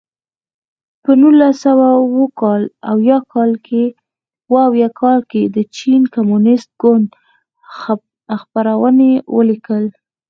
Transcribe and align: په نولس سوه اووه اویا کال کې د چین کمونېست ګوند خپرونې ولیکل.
په 1.03 1.11
نولس 1.21 1.55
سوه 1.65 1.87
اووه 2.01 2.27
اویا 4.53 4.87
کال 5.05 5.19
کې 5.31 5.41
د 5.55 5.57
چین 5.77 6.01
کمونېست 6.15 6.69
ګوند 6.81 7.07
خپرونې 8.39 9.11
ولیکل. 9.35 9.83